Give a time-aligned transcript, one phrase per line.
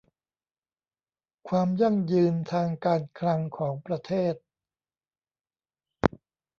[1.47, 4.35] ความยั่งยืนทางการคลังของประเทศ